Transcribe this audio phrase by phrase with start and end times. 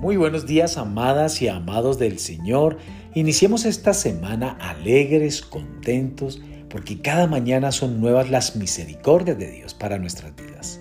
[0.00, 2.78] Muy buenos días, amadas y amados del Señor.
[3.12, 9.98] Iniciemos esta semana alegres, contentos, porque cada mañana son nuevas las misericordias de Dios para
[9.98, 10.80] nuestras vidas.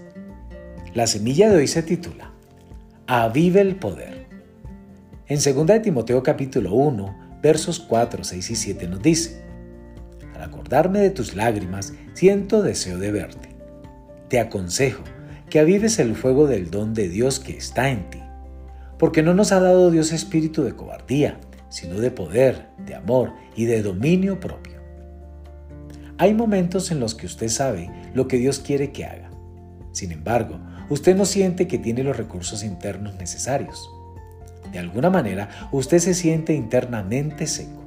[0.94, 2.32] La semilla de hoy se titula
[3.07, 4.29] Avive el poder.
[5.27, 9.43] En 2 de Timoteo capítulo 1, versos 4, 6 y 7 nos dice,
[10.33, 13.49] Al acordarme de tus lágrimas, siento deseo de verte.
[14.29, 15.04] Te aconsejo
[15.49, 18.20] que avives el fuego del don de Dios que está en ti
[19.00, 21.39] porque no nos ha dado Dios espíritu de cobardía,
[21.70, 24.80] sino de poder, de amor y de dominio propio.
[26.18, 29.30] Hay momentos en los que usted sabe lo que Dios quiere que haga.
[29.94, 33.89] Sin embargo, usted no siente que tiene los recursos internos necesarios.
[34.73, 37.81] De alguna manera, usted se siente internamente seco.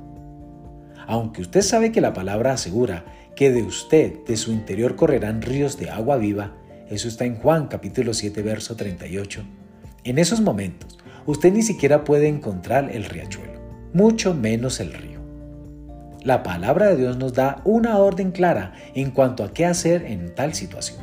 [1.07, 3.05] Aunque usted sabe que la palabra asegura
[3.37, 6.53] que de usted, de su interior correrán ríos de agua viva,
[6.89, 9.43] eso está en Juan capítulo 7, verso 38.
[10.05, 13.61] En esos momentos, usted ni siquiera puede encontrar el riachuelo,
[13.93, 15.21] mucho menos el río.
[16.23, 20.35] La palabra de Dios nos da una orden clara en cuanto a qué hacer en
[20.35, 21.01] tal situación.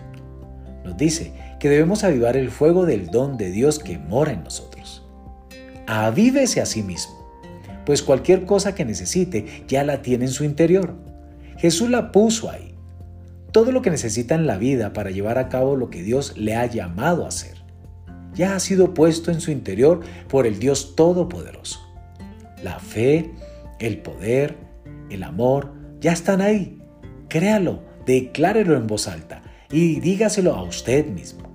[0.85, 5.05] Nos dice que debemos avivar el fuego del don de Dios que mora en nosotros.
[5.87, 7.15] Avívese a sí mismo,
[7.85, 10.95] pues cualquier cosa que necesite ya la tiene en su interior.
[11.57, 12.75] Jesús la puso ahí.
[13.51, 16.55] Todo lo que necesita en la vida para llevar a cabo lo que Dios le
[16.55, 17.58] ha llamado a hacer
[18.33, 21.79] ya ha sido puesto en su interior por el Dios Todopoderoso.
[22.63, 23.31] La fe,
[23.79, 24.57] el poder,
[25.09, 26.81] el amor, ya están ahí.
[27.27, 31.49] Créalo, declárelo en voz alta y dígaselo a usted mismo.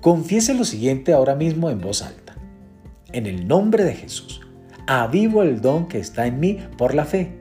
[0.00, 2.36] Confiese lo siguiente ahora mismo en voz alta.
[3.12, 4.40] En el nombre de Jesús,
[4.86, 7.32] avivo el don que está en mí por la fe.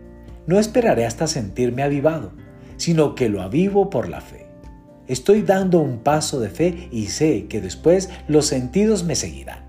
[0.48, 2.32] No esperaré hasta sentirme avivado,
[2.78, 4.48] sino que lo avivo por la fe.
[5.08, 9.60] Estoy dando un paso de fe y sé que después los sentidos me seguirán.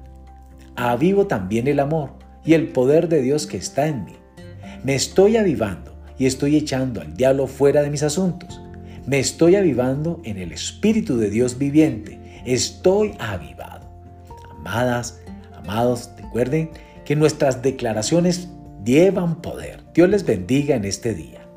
[0.75, 4.17] Avivo también el amor y el poder de Dios que está en mí.
[4.85, 8.61] Me estoy avivando y estoy echando al diablo fuera de mis asuntos.
[9.07, 12.19] Me estoy avivando en el Espíritu de Dios viviente.
[12.45, 13.89] Estoy avivado.
[14.59, 15.21] Amadas,
[15.57, 16.71] amados, recuerden
[17.05, 18.49] que nuestras declaraciones
[18.85, 19.83] llevan poder.
[19.95, 21.48] Dios les bendiga en este día.